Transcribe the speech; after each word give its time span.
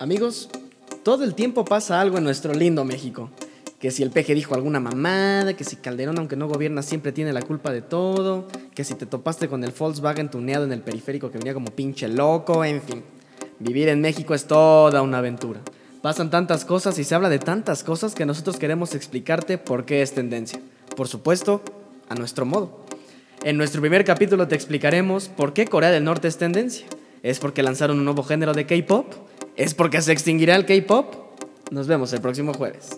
Amigos, 0.00 0.48
todo 1.02 1.24
el 1.24 1.34
tiempo 1.34 1.64
pasa 1.64 2.00
algo 2.00 2.18
en 2.18 2.24
nuestro 2.24 2.54
lindo 2.54 2.84
México. 2.84 3.30
Que 3.80 3.90
si 3.90 4.04
el 4.04 4.10
peje 4.10 4.32
dijo 4.32 4.54
alguna 4.54 4.78
mamada, 4.78 5.54
que 5.54 5.64
si 5.64 5.74
Calderón, 5.74 6.18
aunque 6.18 6.36
no 6.36 6.46
gobierna, 6.46 6.82
siempre 6.82 7.10
tiene 7.10 7.32
la 7.32 7.42
culpa 7.42 7.72
de 7.72 7.82
todo, 7.82 8.46
que 8.76 8.84
si 8.84 8.94
te 8.94 9.06
topaste 9.06 9.48
con 9.48 9.64
el 9.64 9.72
Volkswagen 9.76 10.30
tuneado 10.30 10.64
en 10.64 10.72
el 10.72 10.82
periférico 10.82 11.32
que 11.32 11.38
venía 11.38 11.52
como 11.52 11.72
pinche 11.72 12.06
loco, 12.06 12.64
en 12.64 12.80
fin. 12.80 13.02
Vivir 13.58 13.88
en 13.88 14.00
México 14.00 14.34
es 14.34 14.44
toda 14.44 15.02
una 15.02 15.18
aventura. 15.18 15.60
Pasan 16.00 16.30
tantas 16.30 16.64
cosas 16.64 16.96
y 17.00 17.04
se 17.04 17.16
habla 17.16 17.28
de 17.28 17.40
tantas 17.40 17.82
cosas 17.82 18.14
que 18.14 18.24
nosotros 18.24 18.56
queremos 18.56 18.94
explicarte 18.94 19.58
por 19.58 19.84
qué 19.84 20.02
es 20.02 20.12
tendencia. 20.12 20.60
Por 20.96 21.08
supuesto, 21.08 21.60
a 22.08 22.14
nuestro 22.14 22.46
modo. 22.46 22.84
En 23.42 23.56
nuestro 23.56 23.80
primer 23.80 24.04
capítulo 24.04 24.46
te 24.46 24.54
explicaremos 24.54 25.28
por 25.28 25.54
qué 25.54 25.66
Corea 25.66 25.90
del 25.90 26.04
Norte 26.04 26.28
es 26.28 26.38
tendencia. 26.38 26.86
¿Es 27.24 27.40
porque 27.40 27.64
lanzaron 27.64 27.98
un 27.98 28.04
nuevo 28.04 28.22
género 28.22 28.52
de 28.52 28.64
K-pop? 28.64 29.27
¿Es 29.58 29.74
porque 29.74 30.00
se 30.00 30.12
extinguirá 30.12 30.54
el 30.54 30.66
K-pop? 30.66 31.16
Nos 31.72 31.88
vemos 31.88 32.12
el 32.12 32.20
próximo 32.20 32.54
jueves. 32.54 32.90